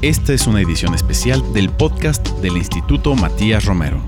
[0.00, 4.00] Esta es una edición especial del podcast del Instituto Matías Romero.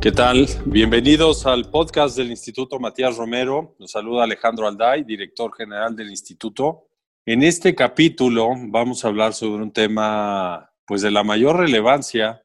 [0.00, 0.46] ¿Qué tal?
[0.64, 3.76] Bienvenidos al podcast del Instituto Matías Romero.
[3.78, 6.88] Nos saluda Alejandro Alday, director general del instituto.
[7.26, 12.42] En este capítulo vamos a hablar sobre un tema pues de la mayor relevancia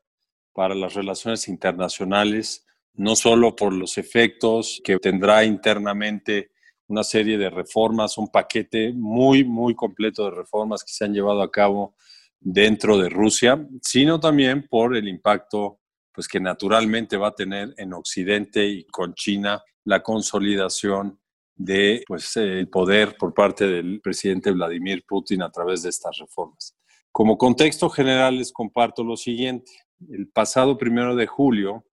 [0.52, 6.52] para las relaciones internacionales, no solo por los efectos que tendrá internamente
[6.88, 11.42] una serie de reformas, un paquete muy, muy completo de reformas que se han llevado
[11.42, 11.96] a cabo
[12.40, 15.80] dentro de Rusia, sino también por el impacto
[16.14, 21.20] pues, que naturalmente va a tener en Occidente y con China la consolidación
[21.56, 26.76] de pues, el poder por parte del presidente Vladimir Putin a través de estas reformas.
[27.12, 29.72] Como contexto general les comparto lo siguiente.
[30.10, 31.86] El pasado primero de julio,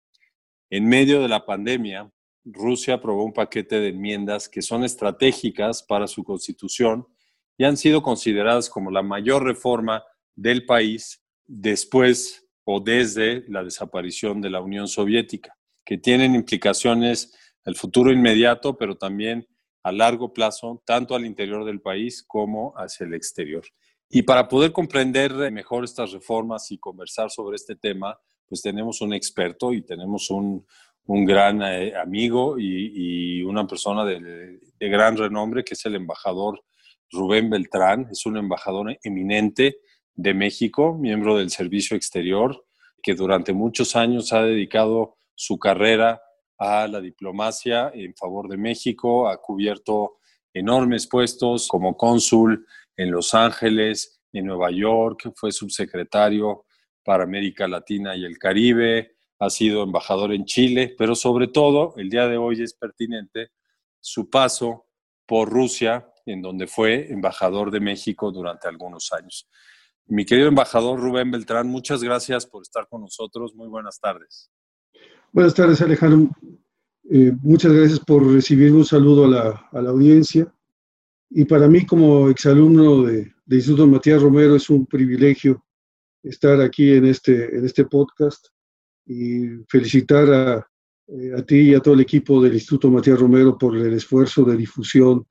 [0.70, 2.12] en medio de la pandemia,
[2.46, 7.08] Rusia aprobó un paquete de enmiendas que son estratégicas para su constitución
[7.58, 10.04] y han sido consideradas como la mayor reforma
[10.36, 17.34] del país después o desde la desaparición de la Unión Soviética, que tienen implicaciones
[17.66, 19.48] al futuro inmediato, pero también
[19.84, 23.64] a largo plazo, tanto al interior del país como hacia el exterior.
[24.10, 29.14] Y para poder comprender mejor estas reformas y conversar sobre este tema, pues tenemos un
[29.14, 30.66] experto y tenemos un,
[31.06, 36.64] un gran eh, amigo y, una persona de, gran renombre, que es el embajador
[37.12, 38.08] Rubén Beltrán.
[38.12, 39.78] Es un embajador eminente
[40.16, 42.66] de México, miembro del Servicio Exterior,
[43.02, 46.22] que durante muchos años ha dedicado su carrera
[46.58, 50.18] a la diplomacia en favor de México, ha cubierto
[50.54, 52.66] enormes puestos como cónsul
[52.96, 56.66] en Los Ángeles, en Nueva York, fue subsecretario
[57.04, 59.16] para América Latina y el Caribe,
[59.46, 63.50] ha sido embajador en Chile, pero sobre todo el día de hoy es pertinente
[64.00, 64.86] su paso
[65.26, 69.50] por Rusia, en donde fue embajador de México durante algunos años.
[70.06, 73.56] Mi querido embajador Rubén Beltrán, muchas gracias por estar con nosotros.
[73.56, 74.52] Muy buenas tardes.
[75.32, 76.30] Buenas tardes, Alejandro.
[77.10, 80.54] Eh, muchas gracias por recibir un saludo a la, a la, audiencia.
[81.30, 85.66] Y para mí, como exalumno de, de Instituto Matías Romero, es un privilegio
[86.22, 88.53] estar aquí en este, en este podcast
[89.06, 90.68] y felicitar a,
[91.08, 94.44] eh, a, ti y a todo el equipo del Instituto Matías Romero por el esfuerzo
[94.44, 95.26] de difusión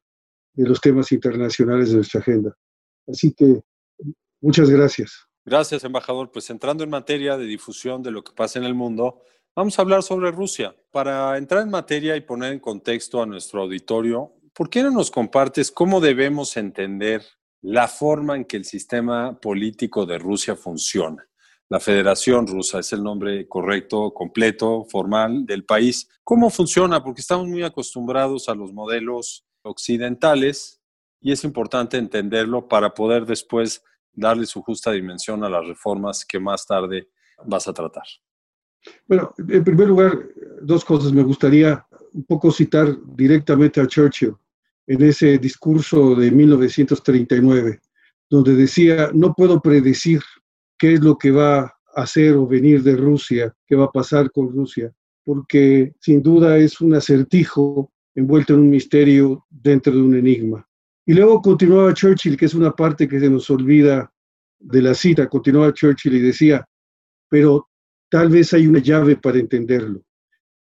[0.55, 2.55] de los temas internacionales de nuestra agenda.
[3.07, 3.61] Así que
[4.41, 5.27] muchas gracias.
[5.45, 6.31] Gracias, embajador.
[6.31, 9.23] Pues entrando en materia de difusión de lo que pasa en el mundo,
[9.57, 10.77] vamos a hablar sobre Rusia.
[10.91, 15.11] Para entrar en materia y poner en contexto a nuestro auditorio, ¿por qué no nos
[15.11, 17.25] compartes cómo debemos entender
[17.63, 21.27] la forma en que el sistema político de Rusia funciona?
[21.73, 26.07] La Federación Rusa, es el nombre correcto, completo, formal del país.
[26.23, 27.03] ¿Cómo funciona?
[27.03, 30.83] Porque estamos muy acostumbrados a los modelos occidentales
[31.19, 33.83] y es importante entenderlo para poder después
[34.13, 37.09] darle su justa dimensión a las reformas que más tarde
[37.47, 38.05] vas a tratar.
[39.07, 40.29] Bueno, en primer lugar,
[40.61, 41.11] dos cosas.
[41.11, 44.35] Me gustaría un poco citar directamente a Churchill
[44.87, 47.81] en ese discurso de 1939,
[48.29, 50.21] donde decía, no puedo predecir
[50.83, 54.33] qué es lo que va a hacer o venir de Rusia, qué va a pasar
[54.33, 60.17] con Rusia, porque sin duda es un acertijo envuelto en un misterio dentro de un
[60.17, 60.69] enigma.
[61.07, 64.13] Y luego continuaba Churchill, que es una parte que se nos olvida
[64.59, 66.67] de la cita, continuaba Churchill y decía,
[67.29, 67.69] pero
[68.09, 70.03] tal vez hay una llave para entenderlo,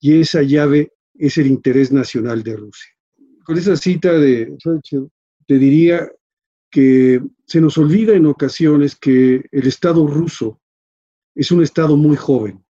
[0.01, 2.91] y esa llave es el interés nacional de Rusia.
[3.45, 5.09] Con esa cita de Churchill,
[5.47, 6.11] te diría
[6.71, 10.61] que se nos olvida en ocasiones que el Estado ruso
[11.35, 12.65] es un Estado muy joven.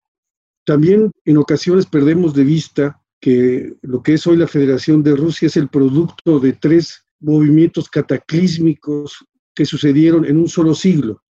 [0.65, 5.47] También en ocasiones perdemos de vista que lo que es hoy la Federación de Rusia
[5.47, 9.25] es el producto de tres movimientos cataclísmicos
[9.55, 11.23] que sucedieron en un solo siglo.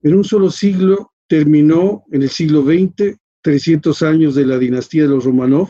[0.00, 5.08] En un solo siglo terminó en el siglo XX 300 años de la dinastía de
[5.08, 5.68] los Romanov,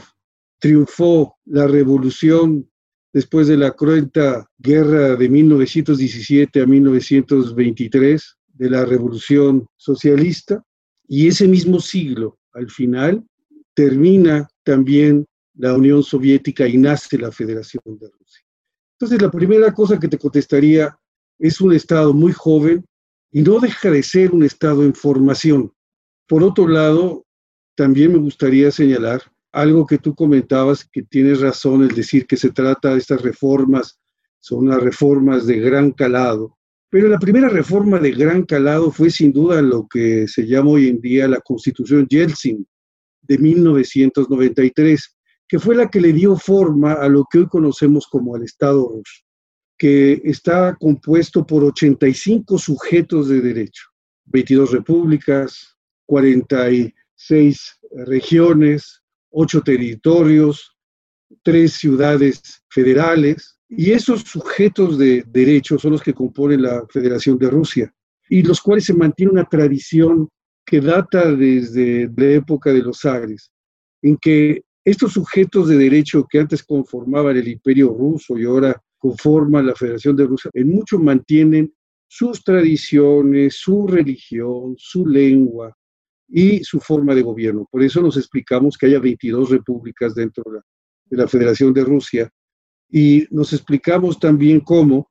[0.58, 2.70] triunfó la revolución
[3.12, 10.62] después de la cruenta guerra de 1917 a 1923 de la revolución socialista
[11.06, 13.24] y ese mismo siglo, al final,
[13.74, 18.44] termina también la Unión Soviética y nace la Federación de Rusia.
[18.98, 20.96] Entonces, la primera cosa que te contestaría
[21.38, 22.84] es un Estado muy joven
[23.30, 25.72] y no deja de ser un Estado en formación.
[26.26, 27.26] Por otro lado,
[27.74, 29.22] también me gustaría señalar
[29.52, 34.00] algo que tú comentabas, que tienes razón, el decir que se trata de estas reformas,
[34.40, 36.58] son unas reformas de gran calado.
[36.90, 40.88] Pero la primera reforma de gran calado fue sin duda lo que se llama hoy
[40.88, 42.66] en día la Constitución Yeltsin
[43.22, 45.16] de 1993,
[45.46, 48.88] que fue la que le dio forma a lo que hoy conocemos como el Estado
[48.88, 49.24] ruso,
[49.78, 53.84] que está compuesto por 85 sujetos de derecho,
[54.24, 55.76] 22 repúblicas,
[56.06, 59.01] 46 regiones,
[59.32, 60.76] 8 territorios,
[61.42, 67.50] 3 ciudades federales, y esos sujetos de derecho son los que componen la Federación de
[67.50, 67.94] Rusia,
[68.28, 70.28] y los cuales se mantiene una tradición
[70.64, 73.50] que data desde la época de los Zares,
[74.02, 79.66] en que estos sujetos de derecho que antes conformaban el imperio ruso y ahora conforman
[79.66, 81.72] la Federación de Rusia, en mucho mantienen
[82.06, 85.74] sus tradiciones, su religión, su lengua
[86.28, 87.68] y su forma de gobierno.
[87.70, 90.44] Por eso nos explicamos que haya 22 repúblicas dentro
[91.10, 92.30] de la, Federación de Rusia
[92.88, 95.10] y nos explicamos también cómo,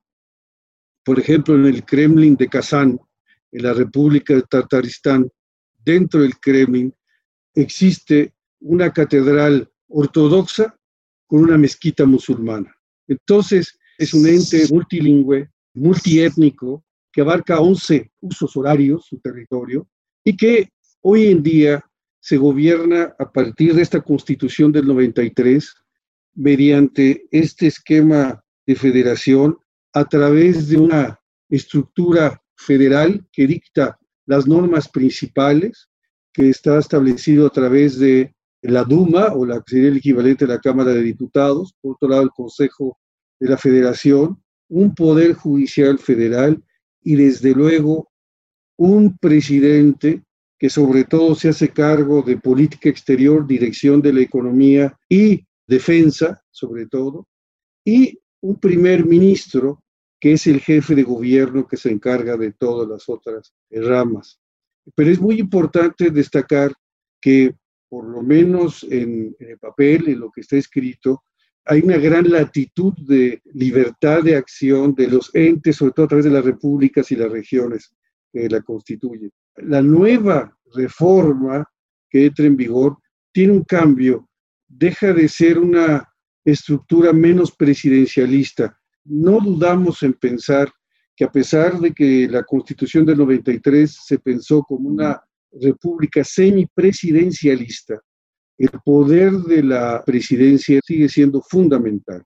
[1.04, 2.98] por ejemplo, en el Kremlin de Kazán,
[3.50, 5.28] en la República de Tataristán,
[5.84, 6.94] dentro del Kremlin,
[7.54, 10.76] existe una catedral ortodoxa
[11.26, 12.74] con una mezquita musulmana.
[13.06, 19.86] Entonces, es un ente multilingüe, multiétnico, que abarca 11 usos horarios, su territorio,
[20.24, 20.70] y que
[21.02, 21.84] hoy en día
[22.20, 25.74] se gobierna a partir de esta constitución del 93
[26.34, 29.58] mediante este esquema de federación
[29.92, 35.88] a través de una estructura federal que dicta las normas principales,
[36.32, 40.60] que está establecido a través de la Duma, o la sería el equivalente a la
[40.60, 42.98] Cámara de Diputados, por otro lado el Consejo
[43.40, 46.62] de la Federación, un Poder Judicial Federal
[47.02, 48.10] y desde luego
[48.76, 50.22] un presidente
[50.62, 56.40] que sobre todo se hace cargo de política exterior, dirección de la economía y defensa,
[56.52, 57.26] sobre todo,
[57.84, 59.82] y un primer ministro
[60.20, 64.38] que es el jefe de gobierno que se encarga de todas las otras ramas.
[64.94, 66.72] Pero es muy importante destacar
[67.20, 67.56] que
[67.88, 71.24] por lo menos en, el papel, en lo que está escrito,
[71.64, 76.24] hay una gran latitud de libertad de acción de los entes, sobre todo a través
[76.24, 77.92] de las repúblicas y las regiones
[78.32, 79.32] que la constituyen.
[79.56, 81.64] La nueva reforma
[82.08, 82.98] que entra en vigor
[83.32, 84.28] tiene un cambio,
[84.68, 86.08] deja de ser una
[86.44, 88.76] estructura menos presidencialista.
[89.04, 90.72] No dudamos en pensar
[91.14, 95.20] que a pesar de que la constitución del 93 se pensó como una
[95.52, 98.00] república semipresidencialista,
[98.58, 102.22] el poder de la presidencia sigue siendo fundamental.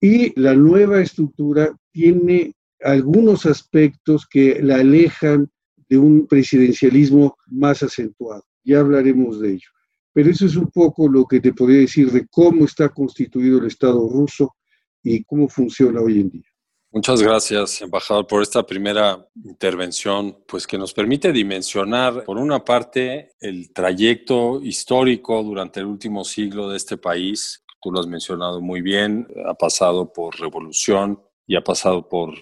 [0.00, 5.48] Y la nueva estructura tiene algunos aspectos que la alejan
[5.92, 8.42] de un presidencialismo más acentuado.
[8.64, 9.68] Ya hablaremos de ello.
[10.14, 13.66] Pero eso es un poco lo que te podría decir de cómo está constituido el
[13.66, 14.54] Estado ruso
[15.02, 16.48] y cómo funciona hoy en día.
[16.90, 23.32] Muchas gracias, embajador, por esta primera intervención, pues que nos permite dimensionar, por una parte,
[23.38, 27.62] el trayecto histórico durante el último siglo de este país.
[27.82, 32.32] Tú lo has mencionado muy bien, ha pasado por revolución y ha pasado por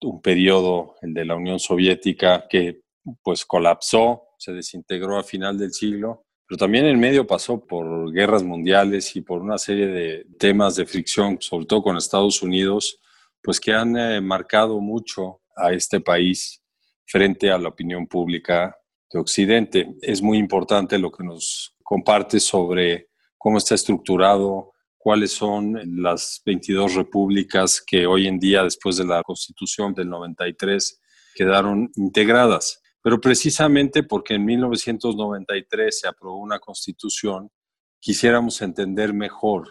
[0.00, 2.82] un periodo, el de la Unión Soviética, que
[3.22, 8.42] pues colapsó, se desintegró a final del siglo, pero también en medio pasó por guerras
[8.42, 12.98] mundiales y por una serie de temas de fricción, sobre todo con Estados Unidos,
[13.42, 16.62] pues que han eh, marcado mucho a este país
[17.06, 18.76] frente a la opinión pública
[19.12, 19.94] de Occidente.
[20.02, 23.08] Es muy importante lo que nos comparte sobre
[23.38, 29.22] cómo está estructurado, cuáles son las 22 repúblicas que hoy en día, después de la
[29.22, 31.00] constitución del 93,
[31.34, 32.82] quedaron integradas.
[33.02, 37.50] Pero precisamente porque en 1993 se aprobó una constitución,
[37.98, 39.68] quisiéramos entender mejor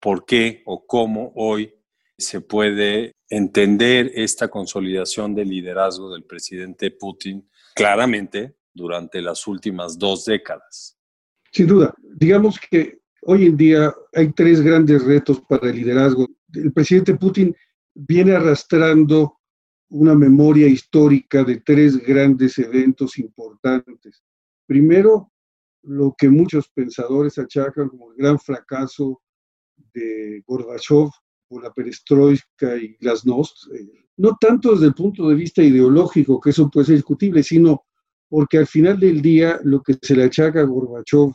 [0.00, 1.74] por qué o cómo hoy
[2.16, 10.24] se puede entender esta consolidación del liderazgo del presidente Putin claramente durante las últimas dos
[10.24, 10.98] décadas.
[11.52, 16.26] Sin duda, digamos que hoy en día hay tres grandes retos para el liderazgo.
[16.52, 17.54] El presidente Putin
[17.94, 19.39] viene arrastrando
[19.90, 24.22] una memoria histórica de tres grandes eventos importantes.
[24.66, 25.32] Primero,
[25.82, 29.20] lo que muchos pensadores achacan como el gran fracaso
[29.92, 31.08] de Gorbachev
[31.48, 36.50] por la perestroika y las eh, no tanto desde el punto de vista ideológico, que
[36.50, 37.84] eso puede ser discutible, sino
[38.28, 41.32] porque al final del día lo que se le achaca a Gorbachev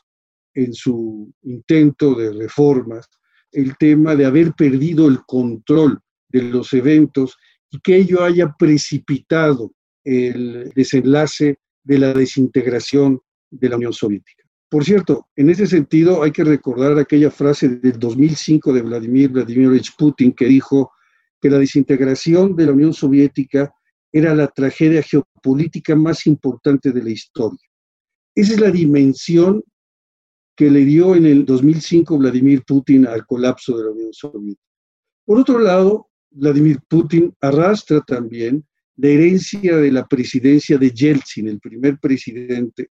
[0.53, 3.09] en su intento de reformas,
[3.51, 7.35] el tema de haber perdido el control de los eventos
[7.71, 13.19] y que ello haya precipitado el desenlace de la desintegración
[13.49, 14.43] de la Unión Soviética.
[14.69, 19.95] Por cierto, en ese sentido hay que recordar aquella frase del 2005 de Vladimir Vladimirovich
[19.95, 20.91] Putin que dijo
[21.39, 23.73] que la desintegración de la Unión Soviética
[24.11, 27.69] era la tragedia geopolítica más importante de la historia.
[28.33, 29.63] Esa es la dimensión
[30.55, 34.63] que le dio en el 2005 Vladimir Putin al colapso de la Unión Soviética.
[35.25, 38.65] Por otro lado, Vladimir Putin arrastra también
[38.97, 42.89] la herencia de la presidencia de Yeltsin, el primer presidente,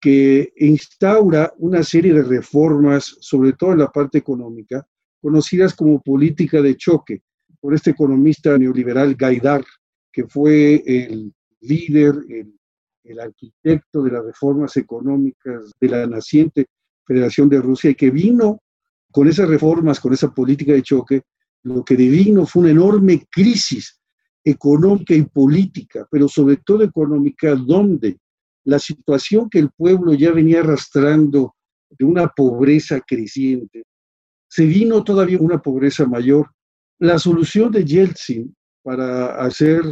[0.00, 4.86] que instaura una serie de reformas, sobre todo en la parte económica,
[5.20, 7.22] conocidas como política de choque,
[7.60, 9.64] por este economista neoliberal Gaidar,
[10.12, 12.54] que fue el líder, el,
[13.04, 16.66] el arquitecto de las reformas económicas de la naciente
[17.04, 18.62] Federación de Rusia y que vino
[19.10, 21.22] con esas reformas, con esa política de choque,
[21.64, 24.00] lo que devino fue una enorme crisis
[24.44, 28.18] económica y política, pero sobre todo económica, donde
[28.64, 31.54] la situación que el pueblo ya venía arrastrando
[31.90, 33.84] de una pobreza creciente,
[34.48, 36.50] se vino todavía una pobreza mayor.
[36.98, 39.82] La solución de Yeltsin para hacer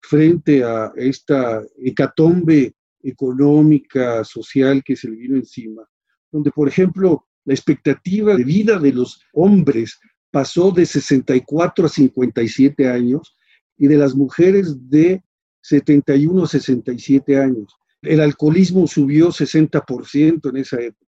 [0.00, 5.82] frente a esta hecatombe económica, social que se le vino encima,
[6.30, 9.98] donde, por ejemplo, la expectativa de vida de los hombres
[10.36, 13.38] pasó de 64 a 57 años
[13.78, 15.24] y de las mujeres de
[15.62, 17.74] 71 a 67 años.
[18.02, 21.10] El alcoholismo subió 60% en esa época.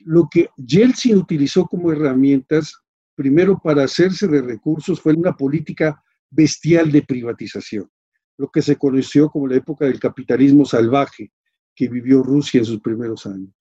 [0.00, 2.74] Lo que Yeltsin utilizó como herramientas,
[3.14, 7.90] primero para hacerse de recursos, fue una política bestial de privatización,
[8.36, 11.32] lo que se conoció como la época del capitalismo salvaje
[11.74, 13.54] que vivió Rusia en sus primeros años.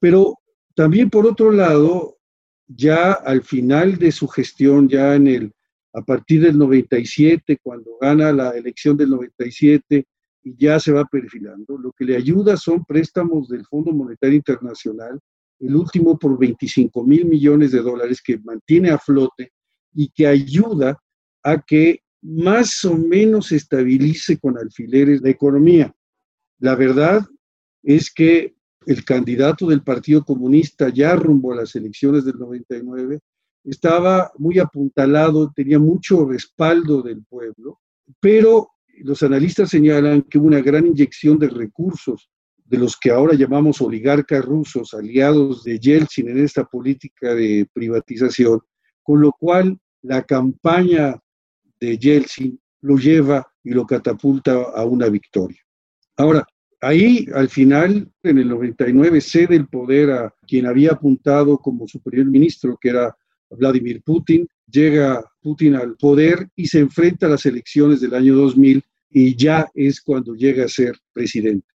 [0.00, 0.40] Pero
[0.74, 2.15] también, por otro lado,
[2.66, 5.52] ya al final de su gestión, ya en el,
[5.92, 10.06] a partir del 97, cuando gana la elección del 97
[10.42, 15.18] y ya se va perfilando, lo que le ayuda son préstamos del Fondo Monetario Internacional,
[15.58, 19.52] el último por 25 mil millones de dólares que mantiene a flote
[19.94, 20.98] y que ayuda
[21.42, 25.94] a que más o menos estabilice con alfileres la economía.
[26.58, 27.24] La verdad
[27.82, 28.55] es que
[28.86, 33.18] el candidato del Partido Comunista ya rumbo a las elecciones del 99
[33.64, 37.80] estaba muy apuntalado, tenía mucho respaldo del pueblo,
[38.20, 42.30] pero los analistas señalan que hubo una gran inyección de recursos
[42.64, 48.60] de los que ahora llamamos oligarcas rusos, aliados de Yeltsin en esta política de privatización,
[49.02, 51.20] con lo cual la campaña
[51.80, 55.60] de Yeltsin lo lleva y lo catapulta a una victoria.
[56.16, 56.46] Ahora,
[56.86, 62.00] Ahí, al final, en el 99, cede el poder a quien había apuntado como su
[62.00, 63.16] primer ministro, que era
[63.50, 64.46] Vladimir Putin.
[64.70, 69.68] Llega Putin al poder y se enfrenta a las elecciones del año 2000 y ya
[69.74, 71.66] es cuando llega a ser presidente.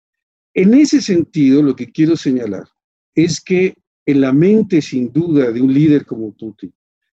[0.55, 2.69] En ese sentido, lo que quiero señalar
[3.13, 3.75] es que
[4.07, 6.73] en la mente, sin duda, de un líder como Putin,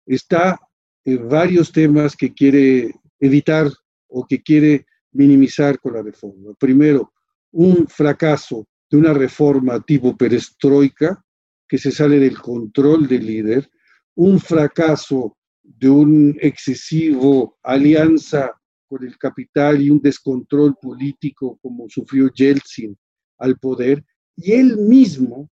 [0.07, 0.59] está
[1.05, 3.71] en varios temas que quiere evitar
[4.09, 6.55] o que quiere minimizar con la reforma.
[6.59, 7.13] Primero,
[7.53, 11.23] un fracaso de una reforma tipo perestroika
[11.69, 13.71] que se sale del control del líder,
[14.15, 18.53] un fracaso de un excesivo alianza
[18.87, 22.97] con el capital y un descontrol político como sufrió Yeltsin
[23.39, 24.05] al poder,
[24.37, 25.49] y él mismo,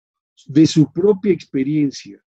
[0.48, 2.20] de su propia experiencia,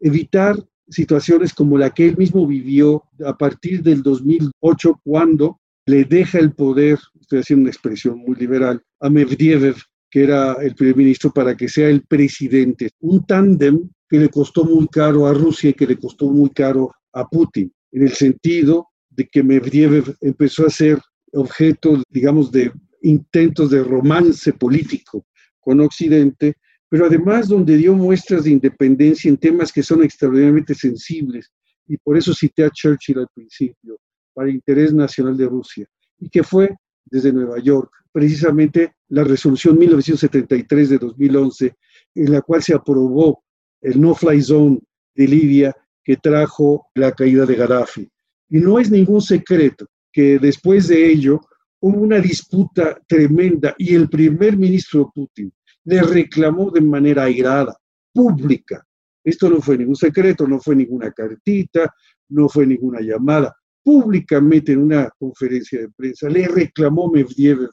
[0.00, 0.56] evitar
[0.88, 6.52] situaciones como la que él mismo vivió a partir del 2008, cuando le deja el
[6.52, 9.76] poder, estoy haciendo una expresión muy liberal, a Medvedev,
[10.10, 12.90] que era el primer ministro, para que sea el presidente.
[13.00, 16.92] Un tándem que le costó muy caro a Rusia y que le costó muy caro
[17.12, 21.00] a Putin, en el sentido de que Medvedev empezó a ser
[21.32, 22.72] objeto, digamos, de
[23.02, 25.26] intentos de romance político
[25.60, 26.54] con Occidente,
[26.88, 31.50] pero además donde dio muestras de independencia en temas que son extraordinariamente sensibles,
[31.86, 33.98] y por eso cité a Churchill al principio,
[34.34, 35.86] para el interés nacional de Rusia,
[36.18, 41.76] y que fue desde Nueva York, precisamente la resolución 1973 de 2011,
[42.14, 43.44] en la cual se aprobó
[43.80, 44.80] el no-fly zone
[45.14, 48.08] de Libia que trajo la caída de Gaddafi.
[48.50, 51.40] Y no es ningún secreto que después de ello
[51.80, 55.52] hubo una disputa tremenda y el primer ministro Putin
[55.84, 57.76] le reclamó de manera airada,
[58.12, 58.86] pública.
[59.22, 61.92] Esto no fue ningún secreto, no fue ninguna cartita,
[62.28, 67.68] no fue ninguna llamada públicamente en una conferencia de prensa, le reclamó Medvedev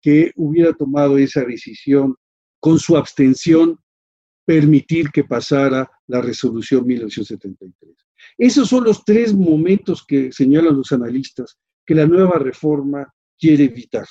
[0.00, 2.14] que hubiera tomado esa decisión
[2.60, 3.78] con su abstención,
[4.46, 7.94] permitir que pasara la resolución 1973.
[8.38, 14.06] Esos son los tres momentos que señalan los analistas que la nueva reforma quiere evitar.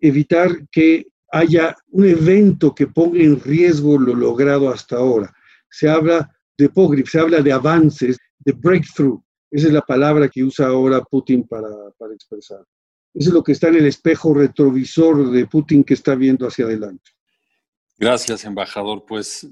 [0.00, 5.32] Evitar que haya un evento que ponga en riesgo lo logrado hasta ahora.
[5.70, 9.23] Se habla de progress, se habla de avances, de breakthrough,
[9.54, 12.58] esa es la palabra que usa ahora Putin para, para expresar.
[13.14, 16.64] Eso es lo que está en el espejo retrovisor de Putin que está viendo hacia
[16.64, 17.12] adelante.
[17.96, 19.04] Gracias, embajador.
[19.06, 19.46] Pues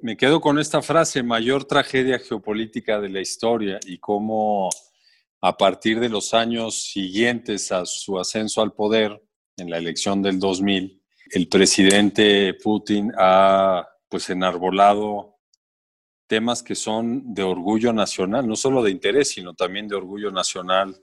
[0.00, 4.70] me quedo con esta frase, mayor tragedia geopolítica de la historia y cómo
[5.40, 9.20] a partir de los años siguientes a su ascenso al poder,
[9.56, 15.37] en la elección del 2000, el presidente Putin ha pues enarbolado
[16.28, 20.94] temas que son de orgullo nacional, no solo de interés, sino también de orgullo nacional,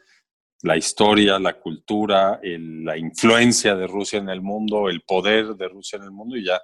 [0.62, 5.98] la historia, la cultura, la influencia de Rusia en el mundo, el poder de Rusia
[5.98, 6.62] en el mundo, y ya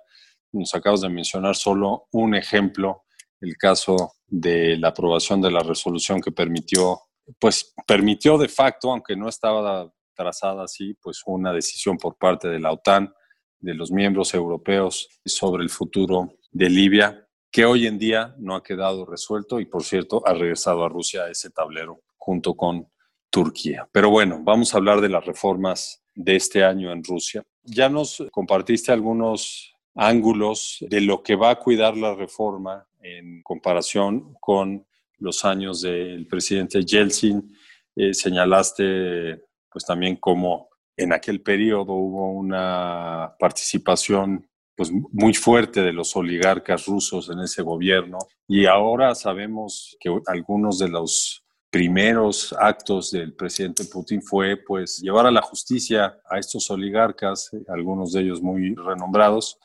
[0.54, 3.04] nos acabas de mencionar solo un ejemplo,
[3.42, 7.00] el caso de la aprobación de la resolución que permitió,
[7.40, 12.60] pues permitió de facto, aunque no estaba trazada así, pues una decisión por parte de
[12.60, 13.14] la OTAN,
[13.60, 18.64] de los miembros europeos sobre el futuro de Libia, que hoy en día no ha
[18.64, 22.88] quedado resuelto y por cierto ha regresado a Rusia a ese tablero junto con
[23.30, 23.88] Turquía.
[23.92, 27.44] Pero bueno, vamos a hablar de las reformas de este año en Rusia.
[27.64, 34.34] Ya nos compartiste algunos ángulos de lo que va a cuidar la reforma en comparación
[34.40, 34.86] con
[35.18, 37.54] los años del presidente Yeltsin.
[37.96, 45.94] Eh, señalaste pues también cómo en aquel periodo hubo una participación pues, muy fuerte de
[45.94, 48.18] los oligarcas rusos en ese gobierno.
[48.48, 55.26] Y ahora sabemos que algunos de los primeros actos del presidente Putin fue pues llevar
[55.26, 59.58] a la justicia a estos oligarcas, algunos de ellos muy renombrados,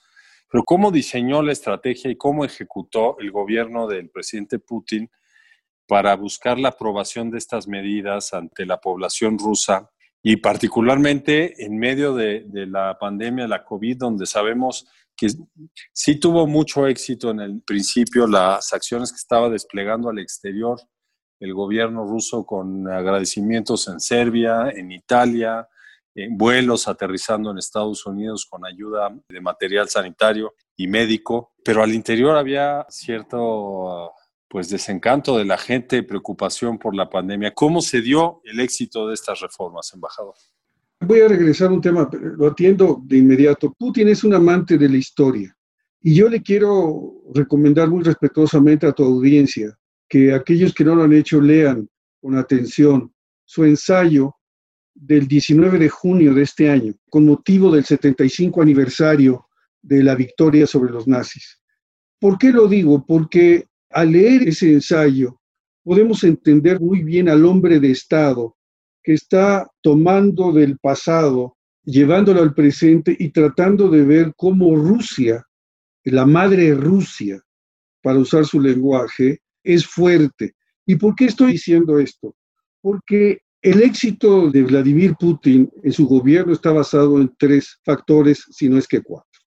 [0.48, 5.10] pero cómo diseñó la estrategia y cómo ejecutó el gobierno del presidente Putin
[5.88, 9.90] para buscar la aprobación de estas medidas ante la población rusa
[10.28, 15.28] y particularmente en medio de, la pandemia, la COVID, donde sabemos que
[15.92, 20.80] sí tuvo mucho éxito en el principio las acciones que estaba desplegando al exterior
[21.38, 25.68] el gobierno ruso con agradecimientos en Serbia, en Italia,
[26.12, 31.94] en vuelos aterrizando en Estados Unidos con ayuda de material sanitario y médico, pero al
[31.94, 34.12] interior había cierto
[34.56, 37.52] pues desencanto de la gente, preocupación por la pandemia.
[37.52, 40.32] ¿Cómo se dio el éxito de estas reformas, embajador?
[41.00, 43.74] Voy a regresar a un tema, lo atiendo de inmediato.
[43.78, 45.54] Putin es un amante de la historia
[46.00, 51.02] y yo le quiero recomendar muy respetuosamente a tu audiencia que aquellos que no lo
[51.02, 51.86] han hecho lean
[52.18, 53.12] con atención
[53.44, 54.36] su ensayo
[54.94, 59.48] del 19 de junio de este año, con motivo del 75 aniversario
[59.82, 61.60] de la victoria sobre los nazis.
[62.18, 63.04] ¿Por qué lo digo?
[63.04, 63.66] Porque
[63.96, 65.40] al leer ese ensayo
[65.82, 68.54] podemos entender muy bien al hombre de Estado
[69.02, 75.42] que está tomando del pasado, llevándolo al presente y tratando de ver cómo Rusia,
[76.04, 77.40] la madre Rusia,
[78.02, 80.52] para usar su lenguaje, es fuerte.
[80.84, 82.36] ¿Y por qué estoy diciendo esto?
[82.82, 88.68] Porque el éxito de Vladimir Putin en su gobierno está basado en tres factores, si
[88.68, 89.40] no es que cuatro.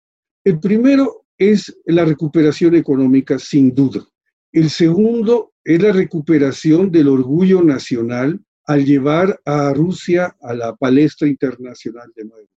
[0.43, 4.03] El primero es la recuperación económica, sin duda.
[4.51, 11.27] El segundo es la recuperación del orgullo nacional al llevar a Rusia a la palestra
[11.27, 12.47] internacional de nuevo.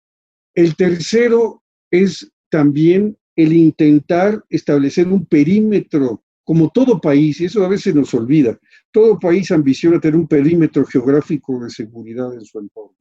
[0.55, 7.69] El tercero es también el intentar establecer un perímetro, como todo país, y eso a
[7.69, 8.59] veces nos olvida,
[8.91, 12.97] todo país ambiciona tener un perímetro geográfico de seguridad en su entorno.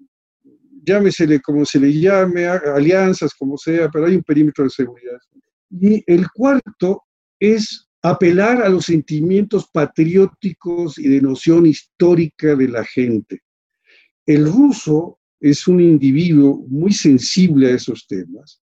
[0.84, 5.20] Llámesele como se le llame, alianzas, como sea, pero hay un perímetro de seguridad.
[5.70, 7.04] Y el cuarto
[7.40, 13.42] es apelar a los sentimientos patrióticos y de noción histórica de la gente.
[14.26, 18.62] El ruso es un individuo muy sensible a esos temas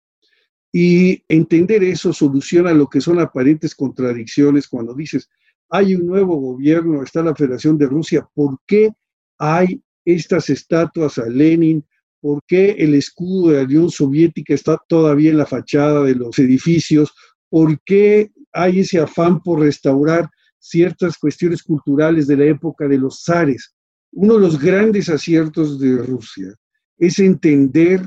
[0.72, 5.28] y entender eso soluciona lo que son aparentes contradicciones cuando dices,
[5.68, 8.90] hay un nuevo gobierno, está la Federación de Rusia, ¿por qué
[9.38, 11.84] hay estas estatuas a Lenin?
[12.20, 16.38] ¿Por qué el escudo de la Unión Soviética está todavía en la fachada de los
[16.38, 17.12] edificios?
[17.48, 23.22] ¿Por qué hay ese afán por restaurar ciertas cuestiones culturales de la época de los
[23.24, 23.74] zares.
[24.12, 26.54] Uno de los grandes aciertos de Rusia
[26.96, 28.00] es entender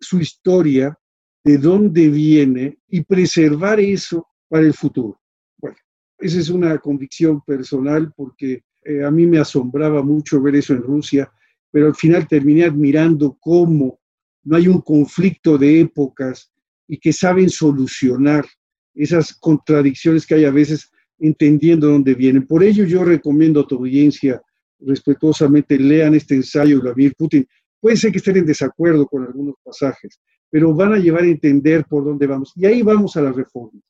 [0.00, 0.96] su historia,
[1.44, 5.20] de dónde viene y preservar eso para el futuro.
[5.58, 5.76] Bueno,
[6.18, 10.82] esa es una convicción personal porque eh, a mí me asombraba mucho ver eso en
[10.82, 11.30] Rusia,
[11.70, 14.00] pero al final terminé admirando cómo
[14.44, 16.52] no hay un conflicto de épocas
[16.88, 18.44] y que saben solucionar
[18.94, 22.46] esas contradicciones que hay a veces entendiendo dónde vienen.
[22.46, 24.42] Por ello yo recomiendo a tu audiencia
[24.80, 27.46] respetuosamente lean este ensayo de Vladimir Putin.
[27.80, 31.84] Puede ser que estén en desacuerdo con algunos pasajes, pero van a llevar a entender
[31.88, 32.52] por dónde vamos.
[32.56, 33.82] Y ahí vamos a las reformas.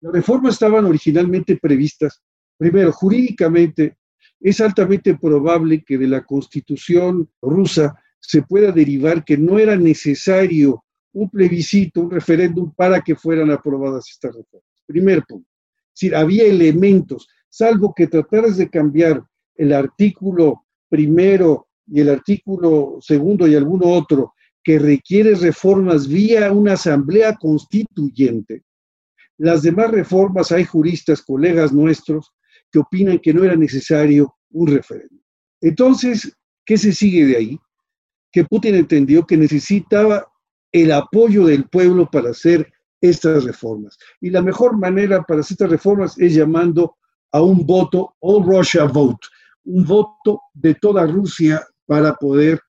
[0.00, 2.22] Las reformas estaban originalmente previstas,
[2.56, 3.96] primero, jurídicamente,
[4.40, 10.84] es altamente probable que de la constitución rusa se pueda derivar que no era necesario
[11.12, 14.68] un plebiscito, un referéndum para que fueran aprobadas estas reformas.
[14.86, 15.48] Primer punto.
[16.14, 19.22] Había elementos, salvo que trataras de cambiar
[19.54, 26.74] el artículo primero y el artículo segundo y alguno otro que requiere reformas vía una
[26.74, 28.62] asamblea constituyente,
[29.40, 32.30] las demás reformas hay juristas, colegas nuestros,
[32.70, 35.18] que opinan que no era necesario un referéndum.
[35.62, 37.58] Entonces, ¿qué se sigue de ahí?
[38.30, 40.29] Que Putin entendió que necesitaba
[40.72, 43.96] el apoyo del pueblo para hacer estas reformas.
[44.20, 46.96] Y la mejor manera para hacer estas reformas es llamando
[47.32, 49.26] a un voto, All Russia Vote,
[49.64, 52.60] un voto de toda Rusia para poder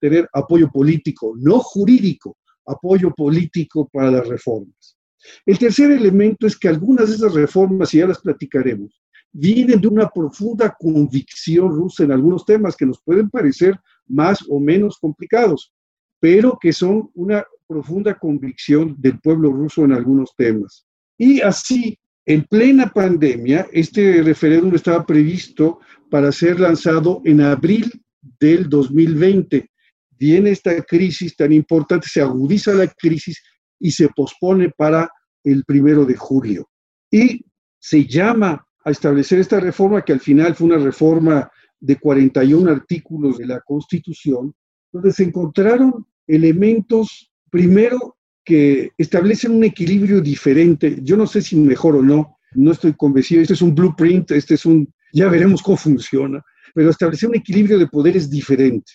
[0.00, 4.96] tener apoyo político, no jurídico, apoyo político para las reformas.
[5.44, 9.00] El tercer elemento es que algunas de esas reformas, y ya las platicaremos,
[9.32, 14.58] vienen de una profunda convicción rusa en algunos temas que nos pueden parecer más o
[14.58, 15.72] menos complicados,
[16.20, 20.86] pero que son una profunda convicción del pueblo ruso en algunos temas.
[21.16, 25.80] Y así, en plena pandemia, este referéndum estaba previsto
[26.10, 27.90] para ser lanzado en abril
[28.38, 29.70] del 2020.
[30.18, 33.42] Viene esta crisis tan importante, se agudiza la crisis
[33.78, 35.10] y se pospone para
[35.42, 36.68] el primero de julio.
[37.10, 37.44] Y
[37.78, 43.38] se llama a establecer esta reforma, que al final fue una reforma de 41 artículos
[43.38, 44.54] de la Constitución,
[44.92, 50.98] donde se encontraron elementos Primero, que establecen un equilibrio diferente.
[51.02, 53.42] Yo no sé si mejor o no, no estoy convencido.
[53.42, 57.78] Este es un blueprint, este es un, ya veremos cómo funciona, pero establecer un equilibrio
[57.78, 58.92] de poderes diferente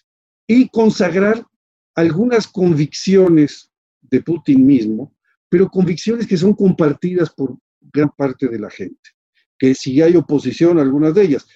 [0.47, 1.45] y consagrar
[1.95, 3.69] algunas convicciones
[4.01, 5.13] de Putin mismo,
[5.49, 7.57] pero convicciones que son compartidas por
[7.93, 9.09] gran parte de la gente.
[9.57, 11.47] Que si hay oposición a algunas de ellas,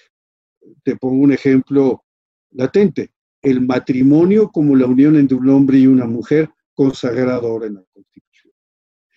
[0.82, 2.04] te pongo un ejemplo
[2.50, 3.10] latente,
[3.42, 8.52] el matrimonio como la unión entre un hombre y una mujer consagrador en la Constitución.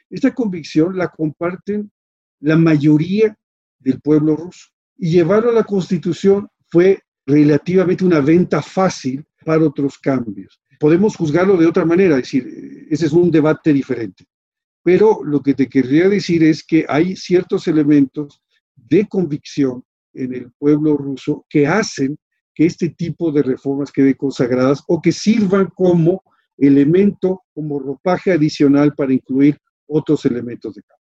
[0.09, 1.91] Esta convicción la comparten
[2.39, 3.37] la mayoría
[3.79, 9.97] del pueblo ruso y llevarlo a la Constitución fue relativamente una venta fácil para otros
[9.97, 10.61] cambios.
[10.79, 14.25] Podemos juzgarlo de otra manera, es decir, ese es un debate diferente.
[14.83, 18.41] Pero lo que te querría decir es que hay ciertos elementos
[18.75, 19.83] de convicción
[20.13, 22.17] en el pueblo ruso que hacen
[22.53, 26.23] que este tipo de reformas queden consagradas o que sirvan como
[26.57, 31.03] elemento como ropaje adicional para incluir otros elementos de cambio.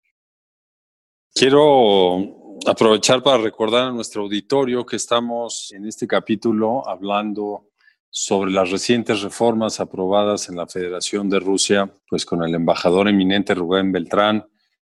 [1.34, 7.68] Quiero aprovechar para recordar a nuestro auditorio que estamos en este capítulo hablando
[8.10, 13.54] sobre las recientes reformas aprobadas en la Federación de Rusia, pues con el embajador eminente
[13.54, 14.46] Rubén Beltrán,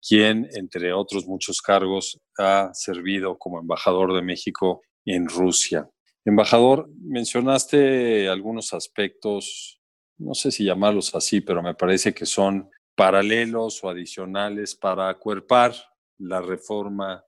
[0.08, 5.90] quien, entre otros muchos cargos, ha servido como embajador de México en Rusia.
[6.28, 9.78] Embajador, mencionaste algunos aspectos
[10.18, 15.74] no sé si llamarlos así, pero me parece que son paralelos o adicionales para acuerpar
[16.18, 17.24] la reforma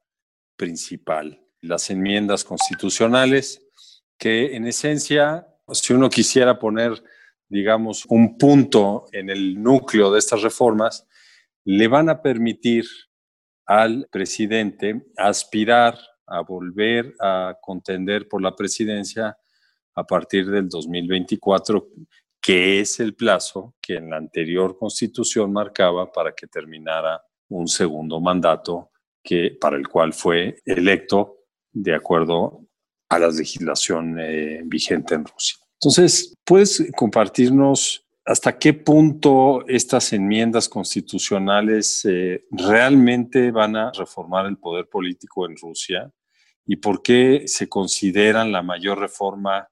[0.55, 3.67] principal, las enmiendas constitucionales,
[4.17, 7.01] que en esencia, si uno quisiera poner,
[7.47, 11.07] digamos, un punto en el núcleo de estas reformas,
[11.63, 12.85] le van a permitir
[13.65, 19.37] al presidente aspirar a volver a contender por la presidencia
[19.95, 21.87] a partir del 2024
[22.41, 28.19] que es el plazo que en la anterior constitución marcaba para que terminara un segundo
[28.19, 31.39] mandato que, para el cual fue electo
[31.71, 32.65] de acuerdo
[33.09, 35.57] a la legislación eh, vigente en Rusia.
[35.81, 44.57] Entonces, ¿puedes compartirnos hasta qué punto estas enmiendas constitucionales eh, realmente van a reformar el
[44.57, 46.11] poder político en Rusia
[46.71, 49.67] y por qué se consideran la mayor reforma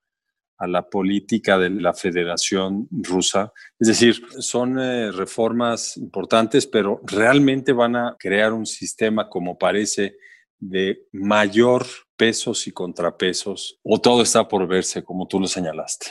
[0.57, 3.53] a la política de la Federación Rusa.
[3.77, 10.17] Es decir, son eh, reformas importantes, pero realmente van a crear un sistema, como parece,
[10.57, 16.07] de mayor pesos y contrapesos, o todo está por verse, como tú lo señalaste.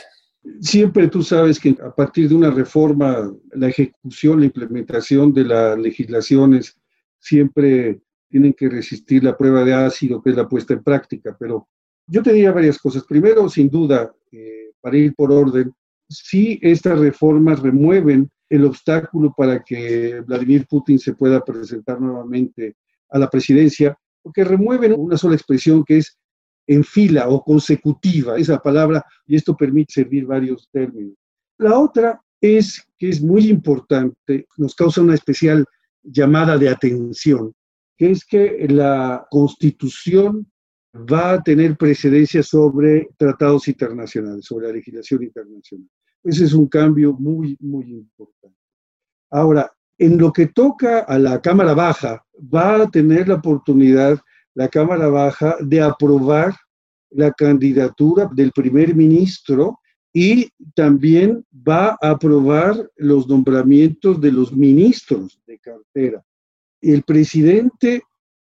[0.61, 5.77] Siempre tú sabes que a partir de una reforma, la ejecución, la implementación de las
[5.77, 6.79] legislaciones
[7.19, 11.67] siempre tienen que resistir la prueba de ácido, que es la puesta en práctica, pero
[12.07, 13.03] yo te diría varias cosas.
[13.03, 15.73] Primero, sin duda, eh, para ir por orden,
[16.09, 22.77] si estas reformas remueven el obstáculo para que Vladimir Putin se pueda presentar nuevamente
[23.09, 26.17] a la presidencia, porque remueven una sola expresión que es
[26.65, 31.15] en fila o consecutiva, esa palabra, y esto permite servir varios términos.
[31.57, 35.65] La otra es que es muy importante, nos causa una especial
[36.03, 37.53] llamada de atención,
[37.97, 40.49] que es que la constitución
[40.93, 45.89] va a tener precedencia sobre tratados internacionales, sobre la legislación internacional.
[46.23, 48.57] Ese es un cambio muy, muy importante.
[49.29, 54.19] Ahora, en lo que toca a la Cámara Baja, va a tener la oportunidad
[54.53, 56.55] la Cámara Baja de aprobar
[57.11, 59.79] la candidatura del primer ministro
[60.11, 66.23] y también va a aprobar los nombramientos de los ministros de cartera.
[66.81, 68.03] El presidente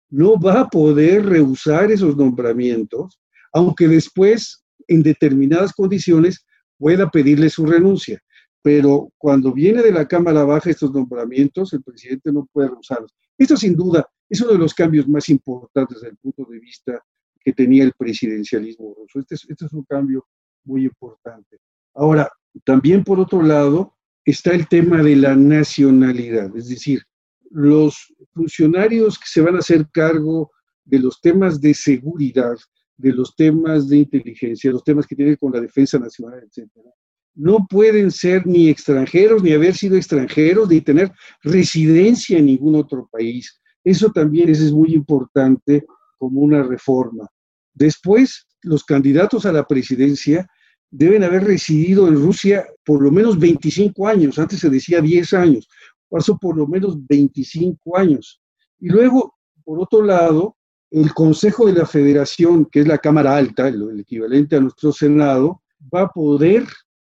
[0.09, 3.21] no va a poder rehusar esos nombramientos,
[3.53, 6.45] aunque después, en determinadas condiciones,
[6.79, 8.21] pueda pedirle su renuncia.
[8.63, 13.15] Pero cuando viene de la Cámara Baja estos nombramientos, el presidente no puede rehusarlos.
[13.39, 17.01] Esto sin duda es uno de los cambios más importantes desde el punto de vista
[17.39, 19.21] que tenía el presidencialismo ruso.
[19.21, 20.27] Este es, este es un cambio
[20.65, 21.59] muy importante.
[21.95, 22.29] Ahora,
[22.65, 27.03] también por otro lado está el tema de la nacionalidad, es decir,
[27.51, 30.53] los funcionarios que se van a hacer cargo
[30.85, 32.57] de los temas de seguridad,
[32.97, 36.91] de los temas de inteligencia, los temas que tienen con la defensa nacional, etcétera,
[37.35, 43.09] no pueden ser ni extranjeros, ni haber sido extranjeros, ni tener residencia en ningún otro
[43.11, 43.61] país.
[43.85, 45.85] Eso también es, muy importante
[46.19, 47.27] como una reforma.
[47.75, 50.47] Después, los candidatos a la presidencia
[50.91, 55.69] deben haber residido en Rusia por lo menos 25 años, antes se decía 10 años,
[56.09, 58.41] pasó por lo menos 25 años.
[58.79, 60.57] Y luego, por otro lado,
[60.91, 65.63] el Consejo de la Federación, que es la Cámara Alta, el equivalente a nuestro Senado,
[65.93, 66.65] va a poder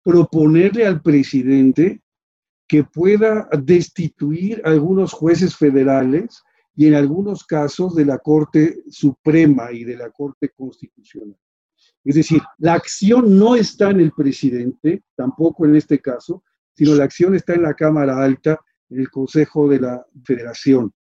[0.03, 2.01] proponerle al presidente
[2.67, 6.43] que pueda destituir algunos jueces federales
[6.75, 11.37] y en algunos casos de la Corte Suprema y de la Corte Constitucional.
[12.05, 16.43] Es decir, la acción no está en el presidente, tampoco en este caso,
[16.75, 20.93] sino la acción está en la Cámara Alta, el Consejo de la Federación.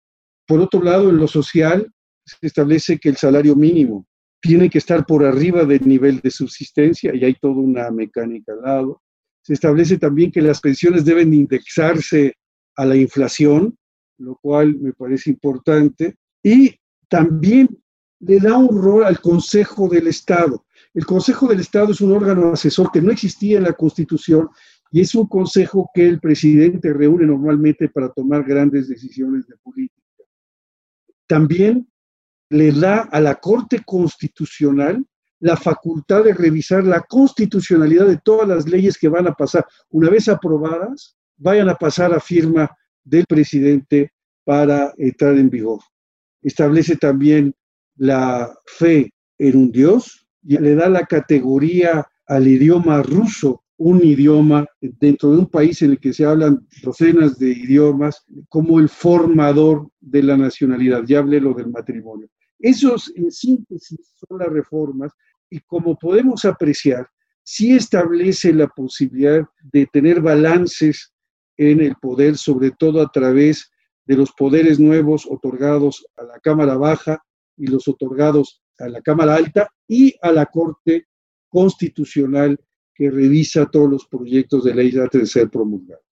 [0.45, 1.91] Por otro lado, en lo social,
[2.25, 4.07] se establece que el salario mínimo
[4.41, 8.61] tiene que estar por arriba del nivel de subsistencia y hay toda una mecánica al
[8.61, 9.01] lado.
[9.41, 12.33] Se establece también que las pensiones deben indexarse
[12.75, 13.77] a la inflación,
[14.17, 16.15] lo cual me parece importante.
[16.43, 16.75] Y
[17.09, 17.69] también
[18.19, 20.65] le da un rol al Consejo del Estado.
[20.93, 24.49] El Consejo del Estado es un órgano asesor que no existía en la Constitución
[24.91, 30.01] y es un consejo que el presidente reúne normalmente para tomar grandes decisiones de política.
[31.27, 31.87] También
[32.49, 35.05] le da a la Corte Constitucional
[35.39, 39.65] la facultad de revisar la constitucionalidad de todas las leyes que van a pasar.
[39.89, 42.69] Una vez aprobadas, vayan a pasar a firma
[43.03, 45.79] del presidente para entrar en vigor.
[46.41, 47.53] Establece también
[47.97, 54.65] la fe en un Dios y le da la categoría al idioma ruso, un idioma
[54.81, 59.89] dentro de un país en el que se hablan docenas de idiomas, como el formador
[59.99, 61.03] de la nacionalidad.
[61.05, 62.27] Ya hablé lo del matrimonio.
[62.59, 65.11] Esos, en síntesis, son las reformas
[65.49, 67.07] y como podemos apreciar,
[67.43, 71.13] sí establece la posibilidad de tener balances
[71.55, 73.71] en el poder, sobre todo a través
[74.05, 77.21] de los poderes nuevos otorgados a la Cámara Baja
[77.55, 81.07] y los otorgados a la Cámara Alta y a la Corte
[81.49, 82.59] Constitucional
[82.97, 86.03] que revisa todos los proyectos de ley antes de ser promulgados.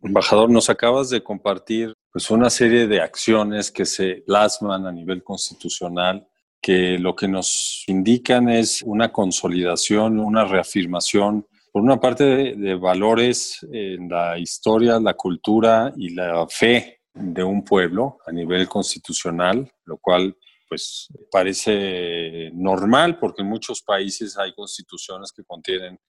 [0.00, 5.22] Embajador, nos acabas de compartir pues, una serie de acciones que se plasman a nivel
[5.22, 6.26] constitucional
[6.62, 13.66] que lo que nos indican es una consolidación, una reafirmación, por una parte, de, valores
[13.72, 19.98] en la historia, la cultura y la fe de un pueblo a nivel constitucional, lo
[19.98, 20.36] cual
[20.72, 26.00] pues parece normal porque en muchos países hay constituciones que contienen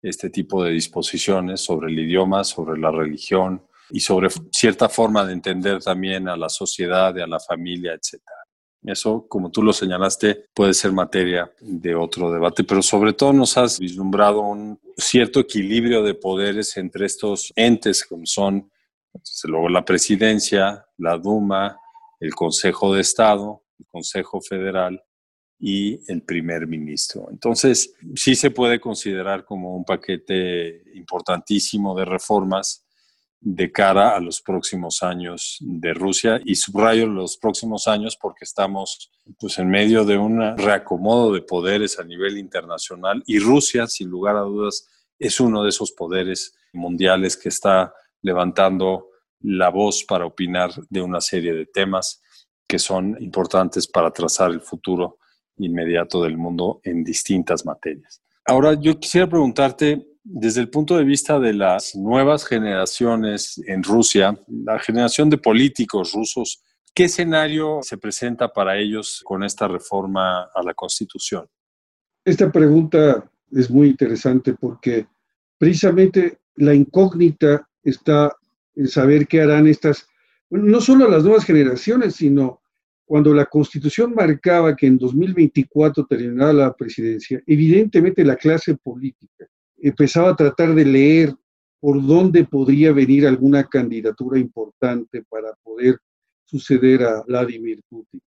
[0.00, 5.34] este tipo de disposiciones sobre el idioma, sobre la religión y sobre cierta forma de
[5.34, 8.22] entender también a la sociedad, a la familia, etc.
[8.84, 13.58] Eso, como tú lo señalaste, puede ser materia de otro debate, pero sobre todo nos
[13.58, 18.70] has vislumbrado un cierto equilibrio de poderes entre estos entes como son
[19.44, 21.78] luego la presidencia, la Duma,
[22.18, 25.02] el Consejo de Estado, el Consejo Federal
[25.58, 27.28] y el primer ministro.
[27.30, 32.86] Entonces, sí se puede considerar como un paquete importantísimo de reformas
[33.40, 36.40] de cara a los próximos años de Rusia.
[36.44, 41.98] Y subrayo los próximos años porque estamos pues en medio de un reacomodo de poderes
[41.98, 43.22] a nivel internacional.
[43.26, 49.10] Y Rusia sin lugar a dudas es uno de esos poderes mundiales que está levantando
[49.40, 52.22] la voz para opinar de una serie de temas
[52.66, 55.18] que son importantes para trazar el futuro
[55.58, 58.20] inmediato del mundo en distintas materias.
[58.44, 64.38] Ahora, yo quisiera preguntarte, desde el punto de vista de las nuevas generaciones en Rusia,
[64.48, 66.62] la generación de políticos rusos,
[66.94, 71.46] ¿qué escenario se presenta para ellos con esta reforma a la Constitución?
[72.24, 75.06] Esta pregunta es muy interesante porque
[75.58, 78.34] precisamente la incógnita está
[78.74, 80.08] en saber qué harán estas,
[80.50, 82.62] no solo las nuevas generaciones, sino
[83.04, 89.46] cuando la constitución marcaba que en 2024 terminaba la presidencia, evidentemente la clase política
[89.78, 91.34] empezaba a tratar de leer
[91.78, 95.98] por dónde podría venir alguna candidatura importante para poder
[96.44, 98.20] suceder a Vladimir Putin.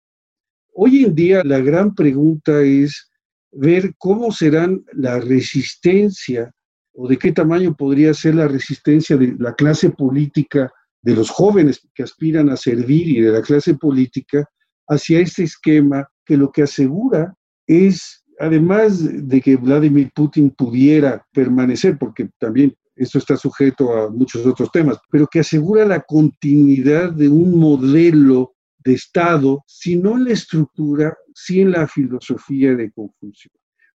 [0.74, 3.10] Hoy en día la gran pregunta es
[3.50, 6.52] ver cómo serán la resistencia
[6.92, 10.70] o de qué tamaño podría ser la resistencia de la clase política,
[11.02, 14.48] de los jóvenes que aspiran a servir y de la clase política
[14.88, 17.34] hacia este esquema que lo que asegura
[17.66, 24.44] es, además de que Vladimir Putin pudiera permanecer, porque también esto está sujeto a muchos
[24.44, 30.24] otros temas, pero que asegura la continuidad de un modelo de Estado, si no en
[30.24, 33.50] la estructura, sí en la filosofía de Confucio.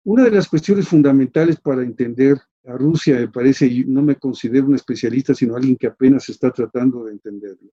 [0.05, 4.67] Una de las cuestiones fundamentales para entender a Rusia, me parece, y no me considero
[4.67, 7.73] un especialista, sino alguien que apenas está tratando de entenderlo,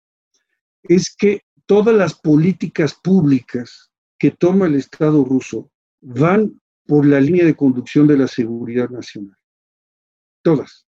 [0.84, 5.71] es que todas las políticas públicas que toma el Estado ruso
[6.02, 9.38] van por la línea de conducción de la seguridad nacional.
[10.41, 10.88] Todas.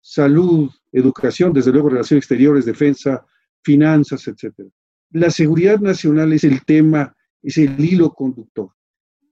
[0.00, 3.24] Salud, educación, desde luego relaciones exteriores, defensa,
[3.62, 4.68] finanzas, etc.
[5.10, 8.70] La seguridad nacional es el tema, es el hilo conductor.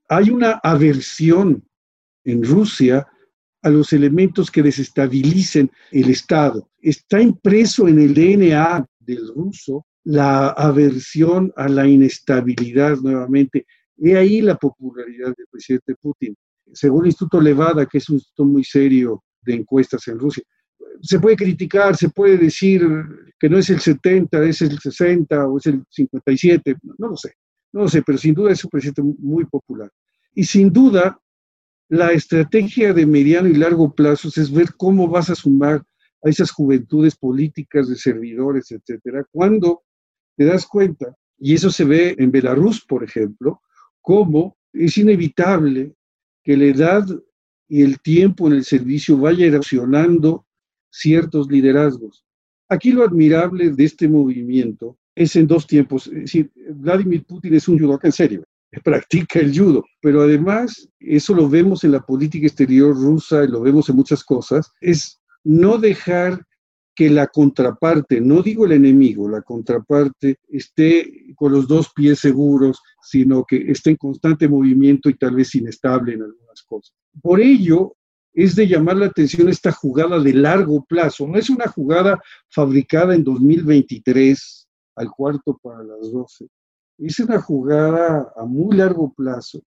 [0.09, 1.67] Hay una aversión
[2.25, 3.07] en Rusia
[3.62, 6.68] a los elementos que desestabilicen el Estado.
[6.81, 13.66] Está impreso en el DNA del ruso la aversión a la inestabilidad nuevamente.
[13.99, 16.35] He ahí la popularidad del presidente Putin.
[16.73, 20.42] Según el Instituto Levada, que es un instituto muy serio de encuestas en Rusia,
[21.03, 22.83] se puede criticar, se puede decir
[23.38, 27.35] que no es el 70, es el 60 o es el 57, no lo sé,
[27.73, 29.90] no lo sé, pero sin duda es un presidente muy popular.
[30.35, 31.18] Y sin duda,
[31.90, 35.83] la estrategia de mediano y largo plazo es ver cómo vas a sumar
[36.22, 39.83] a esas juventudes políticas de servidores, etcétera, cuando
[40.37, 43.61] te das cuenta, y eso se ve en Belarus, por ejemplo,
[44.00, 45.94] cómo es inevitable
[46.44, 47.07] que la edad
[47.68, 50.46] y el tiempo en el servicio vaya erosionando
[50.90, 52.24] ciertos liderazgos.
[52.68, 56.07] Aquí lo admirable de este movimiento es en dos tiempos.
[56.07, 58.44] Es decir, Vladimir Putin es un judoka en serio,
[58.79, 63.61] practica el judo, pero además, eso lo vemos en la política exterior rusa y lo
[63.61, 66.47] vemos en muchas cosas, es no dejar
[66.95, 72.81] que la contraparte, no digo el enemigo, la contraparte esté con los dos pies seguros,
[73.03, 76.95] sino que esté en constante movimiento y tal vez inestable en algunas cosas.
[77.23, 77.95] Por ello,
[78.33, 81.27] es de llamar la atención esta jugada de largo plazo.
[81.27, 86.47] No es una jugada fabricada en 2023 al cuarto para las 12.
[87.01, 89.63] Es una jugada a muy largo plazo.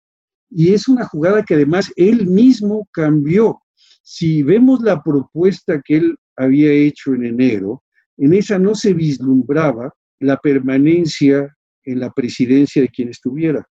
[0.49, 3.61] Y es una jugada que además él mismo cambió.
[4.01, 7.83] Si vemos la propuesta que él había hecho en enero,
[8.17, 13.65] en esa no se vislumbraba la permanencia en la presidencia de quien estuviera.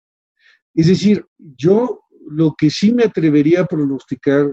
[0.75, 4.51] Es decir, yo lo que sí me atrevería a pronosticar,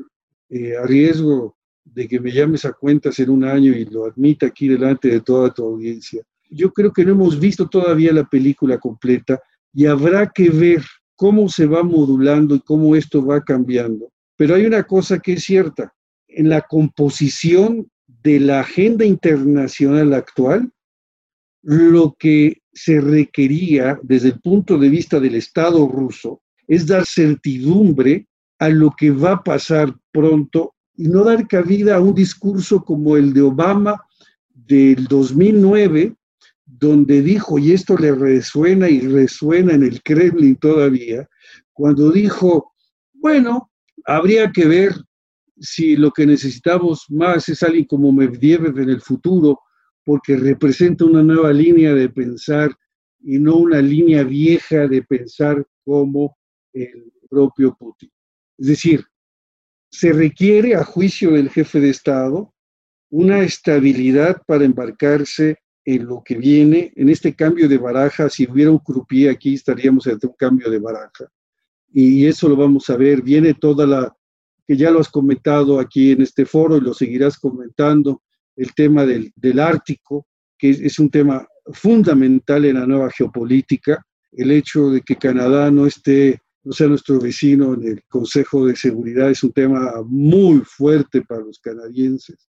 [0.50, 4.48] eh, a riesgo de que me llames a cuentas en un año y lo admita
[4.48, 6.24] aquí delante de toda tu audiencia,
[6.56, 9.40] yo creo que no hemos visto todavía la película completa
[9.74, 10.84] y habrá que ver
[11.16, 14.12] cómo se va modulando y cómo esto va cambiando.
[14.38, 15.94] Pero hay una cosa que es cierta,
[16.28, 20.72] en la composición de la agenda internacional actual,
[21.62, 28.28] lo que se requería desde el punto de vista del Estado ruso es dar certidumbre
[28.60, 33.18] a lo que va a pasar pronto y no dar cabida a un discurso como
[33.18, 34.02] el de Obama
[34.54, 36.16] del 2009,
[36.66, 41.30] donde dijo, y esto le resuena y resuena en el Kremlin todavía,
[41.74, 42.74] cuando dijo,
[43.14, 43.72] bueno,
[44.06, 44.94] habría que ver
[45.60, 49.60] si lo que necesitamos más es alguien como Medvedev en el futuro,
[50.04, 52.76] porque representa una nueva línea de pensar
[53.22, 56.38] y no una línea vieja de pensar como
[56.74, 58.12] el propio Putin.
[58.58, 59.06] Es decir,
[59.90, 62.54] se requiere, a juicio del jefe de Estado,
[63.10, 68.30] una estabilidad para embarcarse en lo que viene, en este cambio de baraja.
[68.30, 71.32] Si hubiera un croupier aquí, estaríamos ante un cambio de baraja.
[71.94, 73.22] Y eso lo vamos a ver.
[73.22, 74.16] Viene toda la
[74.68, 78.24] que ya lo has comentado aquí en este foro y lo seguirás comentando,
[78.56, 80.28] el tema del, Ártico,
[80.58, 85.86] que es, un tema fundamental en la nueva geopolítica, el hecho de que Canadá no
[85.86, 91.22] esté, no sea nuestro vecino en el Consejo de Seguridad es un tema muy fuerte
[91.22, 92.50] para los canadienses,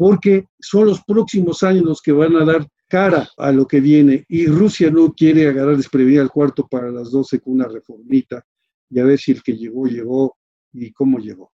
[0.00, 4.24] porque son los próximos años los que van a dar cara a lo que viene
[4.28, 8.42] y Rusia no quiere agarrar desprevenida al cuarto para las 12 con una reformita
[8.88, 10.38] y a ver si el que llegó llegó
[10.72, 11.52] y cómo llegó.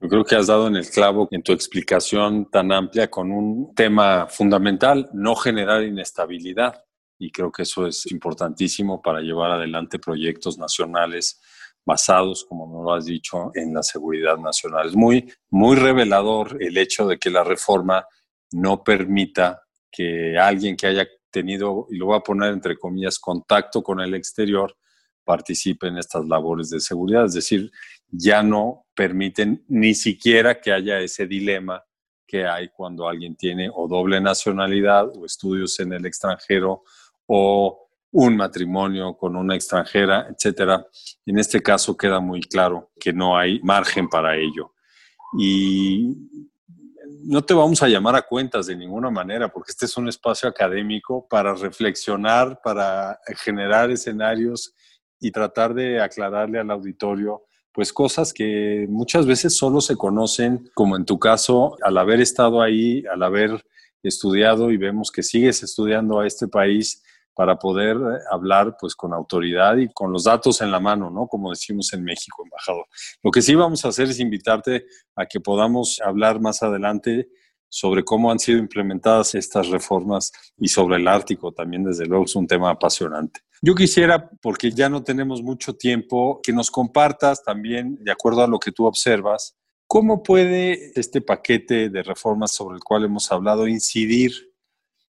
[0.00, 3.74] Yo creo que has dado en el clavo en tu explicación tan amplia con un
[3.74, 6.80] tema fundamental, no generar inestabilidad.
[7.18, 11.40] y creo que eso es importantísimo para llevar adelante proyectos nacionales
[11.84, 14.88] basados, como nos lo has dicho, en la seguridad nacional.
[14.88, 18.06] Es muy, muy revelador el hecho de que la reforma
[18.52, 23.82] no permita que alguien que haya tenido, y lo voy a poner entre comillas, contacto
[23.82, 24.76] con el exterior,
[25.24, 27.24] participe en estas labores de seguridad.
[27.26, 27.70] Es decir,
[28.08, 31.82] ya no permiten ni siquiera que haya ese dilema
[32.26, 36.82] que hay cuando alguien tiene o doble nacionalidad o estudios en el extranjero
[37.26, 37.83] o
[38.16, 40.86] un matrimonio con una extranjera, etcétera.
[41.26, 44.72] En este caso queda muy claro que no hay margen para ello.
[45.36, 46.16] Y
[47.24, 50.48] no te vamos a llamar a cuentas de ninguna manera, porque este es un espacio
[50.48, 54.72] académico para reflexionar, para generar escenarios
[55.18, 57.42] y tratar de aclararle al auditorio
[57.72, 62.62] pues cosas que muchas veces solo se conocen, como en tu caso, al haber estado
[62.62, 63.64] ahí, al haber
[64.04, 67.02] estudiado y vemos que sigues estudiando a este país
[67.34, 71.26] para poder eh, hablar pues con autoridad y con los datos en la mano, ¿no?
[71.26, 72.86] Como decimos en México, embajador.
[73.22, 77.28] Lo que sí vamos a hacer es invitarte a que podamos hablar más adelante
[77.68, 82.36] sobre cómo han sido implementadas estas reformas y sobre el Ártico también, desde luego, es
[82.36, 83.40] un tema apasionante.
[83.60, 88.46] Yo quisiera, porque ya no tenemos mucho tiempo, que nos compartas también, de acuerdo a
[88.46, 89.56] lo que tú observas,
[89.88, 94.53] cómo puede este paquete de reformas sobre el cual hemos hablado incidir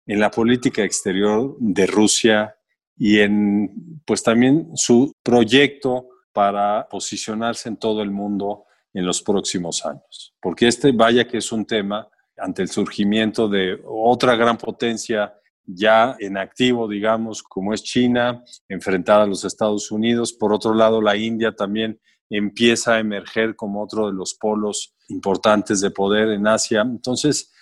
[0.09, 2.57] en la política exterior de Rusia
[2.97, 9.85] y en, pues también su proyecto para posicionarse en todo el mundo en los próximos
[9.85, 10.35] años.
[10.41, 15.35] Porque este, vaya que es un tema ante el surgimiento de otra gran potencia
[15.67, 20.33] ya en activo, digamos, como es China, enfrentada a los Estados Unidos.
[20.33, 22.01] Por otro lado, la India también
[22.31, 26.81] empieza a emerger como otro de los polos importantes de poder en Asia.
[26.81, 27.53] Entonces,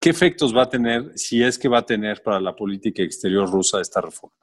[0.00, 3.50] ¿qué efectos va a tener, si es que va a tener para la política exterior
[3.50, 4.34] rusa esta reforma?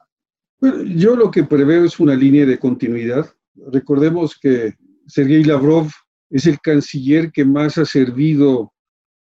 [0.86, 3.30] yo lo que preveo es una línea de continuidad.
[3.54, 4.72] Recordemos que
[5.06, 5.88] Sergei Lavrov
[6.30, 8.72] es el canciller que más ha servido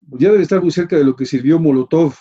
[0.07, 2.13] ya debe estar muy cerca de lo que sirvió Molotov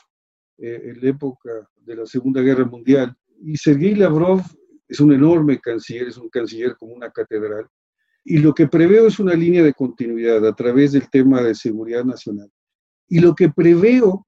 [0.59, 3.15] eh, en la época de la Segunda Guerra Mundial.
[3.43, 4.43] Y Sergei Lavrov
[4.89, 7.67] es un enorme canciller, es un canciller como una catedral.
[8.25, 12.05] Y lo que preveo es una línea de continuidad a través del tema de seguridad
[12.05, 12.51] nacional.
[13.09, 14.27] Y lo que preveo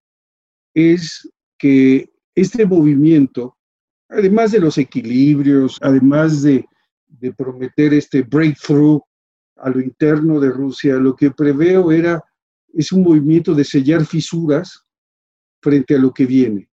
[0.73, 3.57] es que este movimiento,
[4.09, 6.65] además de los equilibrios, además de,
[7.35, 9.01] prometer este breakthrough
[9.55, 12.23] a lo interno de Rusia, lo que preveo era
[12.73, 14.85] es un movimiento de sellar fisuras
[15.59, 16.69] frente a lo que viene.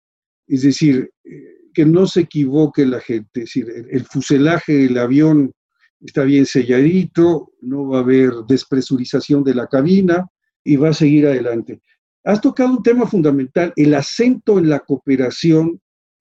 [0.48, 5.52] Es decir, eh, que no se equivoque la gente, es decir, el, fuselaje del avión
[6.00, 10.26] está bien selladito, no va a haber despresurización de la cabina
[10.64, 11.82] y va a seguir adelante.
[12.24, 15.80] Has tocado un tema fundamental, el acento en la cooperación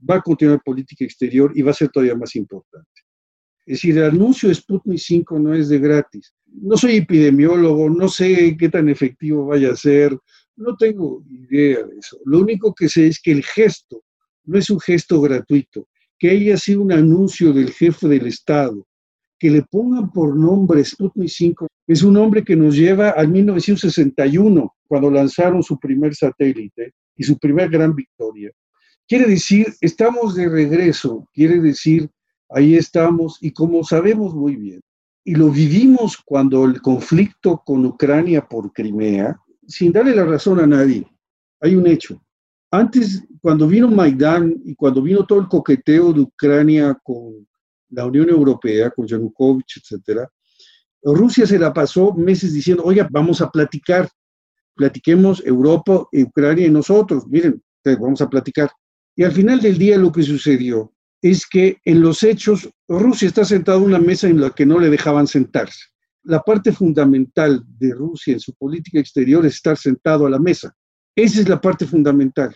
[0.09, 3.03] va a continuar en política exterior y va a ser todavía más importante.
[3.67, 6.33] Es decir, el anuncio de Sputnik 5 no es de gratis.
[6.47, 10.17] No soy epidemiólogo, no sé qué tan efectivo vaya a ser,
[10.57, 12.19] no tengo idea de eso.
[12.25, 14.03] Lo único que sé es que el gesto
[14.45, 15.87] no es un gesto gratuito,
[16.19, 18.87] que haya sido un anuncio del jefe del Estado,
[19.39, 24.77] que le pongan por nombre Sputnik 5, es un nombre que nos lleva al 1961,
[24.87, 28.53] cuando lanzaron su primer satélite y su primer gran victoria.
[29.09, 32.11] Quiere decir, estamos de regreso, quiere decir
[32.51, 34.81] ahí estamos y como sabemos muy bien,
[35.25, 40.67] y lo vivimos cuando el conflicto con Ucrania por Crimea, sin darle la razón a
[40.67, 41.07] nadie,
[41.61, 42.23] hay un hecho.
[42.71, 47.49] Antes, cuando vino Maidán y cuando vino todo el coqueteo de Ucrania con
[47.89, 50.29] la Unión Europea, con Yanukovych, etcétera,
[51.03, 54.09] Rusia se la pasó meses diciendo, oiga, vamos a platicar,
[54.75, 58.71] platiquemos Europa, Ucrania y nosotros, miren, vamos a platicar.
[59.17, 63.45] Y al final del día lo que sucedió es que en los hechos Rusia está
[63.45, 65.81] sentada en una mesa en la que no le dejaban sentarse.
[66.25, 70.75] La parte fundamental de Rusia en su política exterior es estar sentado a la mesa.
[71.17, 72.55] Esa es la parte fundamental,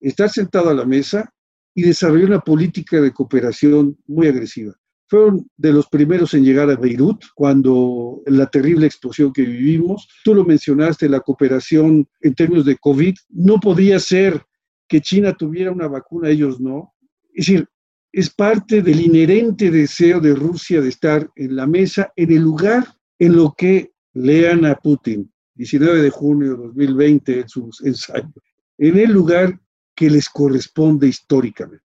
[0.00, 1.32] estar sentado a la mesa
[1.74, 4.74] y desarrollar una política de cooperación muy agresiva.
[5.12, 10.08] Fueron de los primeros en llegar a Beirut cuando la terrible explosión que vivimos.
[10.24, 13.14] Tú lo mencionaste, la cooperación en términos de COVID.
[13.28, 14.42] No podía ser
[14.88, 16.94] que China tuviera una vacuna, ellos no.
[17.34, 17.68] Es decir,
[18.10, 22.86] es parte del inherente deseo de Rusia de estar en la mesa en el lugar
[23.18, 28.32] en lo que lean a Putin, 19 de junio de 2020 en sus ensayos,
[28.78, 29.60] en el lugar
[29.94, 31.82] que les corresponde históricamente.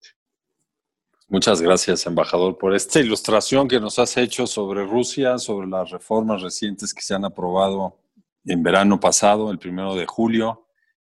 [1.33, 6.43] Muchas gracias, embajador, por esta ilustración que nos has hecho sobre Rusia, sobre las reformas
[6.43, 8.01] recientes que se han aprobado
[8.45, 10.67] en verano pasado, el primero de julio,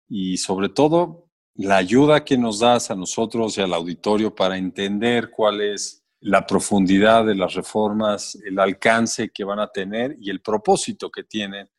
[0.08, 5.30] y sobre todo la ayuda que nos das a nosotros y al auditorio para entender
[5.30, 10.40] cuál es la profundidad de las reformas, el alcance que van a tener y el
[10.40, 11.70] propósito que tienen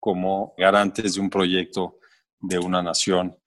[0.00, 2.00] como garantes de un proyecto
[2.40, 3.39] de una nación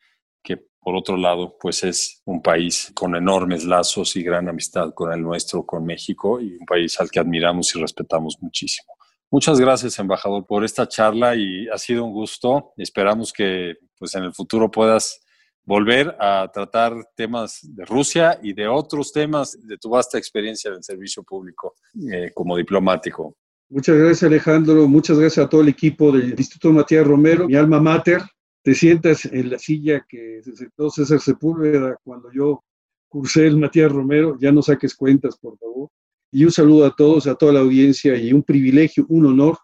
[0.84, 5.22] por otro lado pues es un país con enormes lazos y gran amistad con el
[5.22, 8.94] nuestro, con México y un país al que admiramos y respetamos muchísimo.
[9.32, 12.74] Muchas gracias, embajador, por esta charla y ha sido un gusto.
[12.78, 15.22] Esperamos que pues en el futuro puedas
[15.66, 20.76] volver a tratar temas de Rusia y de otros temas de tu vasta experiencia en
[20.76, 21.74] el servicio público
[22.12, 23.38] eh, como diplomático.
[23.70, 27.80] Muchas gracias Alejandro, muchas gracias a todo el equipo del Instituto Matías Romero, mi alma
[27.80, 28.22] mater.
[28.64, 32.64] Te sientas en la silla que se sentó César Sepúlveda cuando yo
[33.09, 35.89] cursé el Matías Romero, ya no saques cuentas, por favor.
[36.32, 39.57] Y un saludo a todos, a toda la audiencia y un privilegio, un honor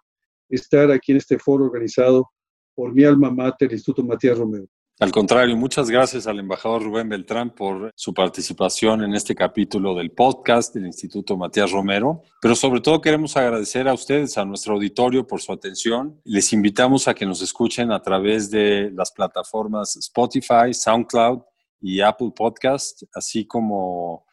[0.49, 2.29] estar aquí en este foro organizado
[2.75, 4.67] por mi alma mater, el Instituto Matías Romero.
[5.01, 10.11] Al contrario, muchas gracias al embajador Rubén Beltrán por su participación en este capítulo del
[10.11, 15.25] podcast del Instituto Matías Romero, pero sobre todo queremos agradecer a ustedes, a nuestro auditorio
[15.25, 16.19] por su atención.
[16.25, 21.43] Les invitamos a que nos escuchen a través de las plataformas Spotify, SoundCloud
[21.79, 24.25] y Apple Podcast, así como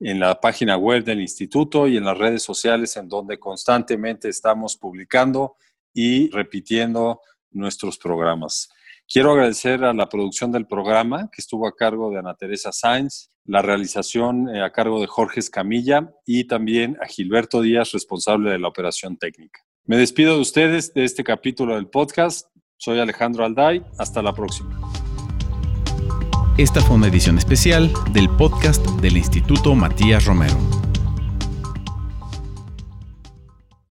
[0.00, 4.78] en la página web del instituto y en las redes sociales en donde constantemente estamos
[4.78, 5.56] publicando
[5.92, 7.20] y repitiendo
[7.50, 8.70] nuestros programas.
[9.08, 13.30] Quiero agradecer a la producción del programa, que estuvo a cargo de Ana Teresa Sainz,
[13.44, 18.58] la realización eh, a cargo de Jorge Escamilla y también a Gilberto Díaz, responsable de
[18.58, 19.60] la operación técnica.
[19.84, 22.48] Me despido de ustedes de este capítulo del podcast.
[22.78, 23.82] Soy Alejandro Alday.
[23.98, 24.80] Hasta la próxima.
[26.56, 30.56] Esta fue una edición especial del podcast del Instituto Matías Romero.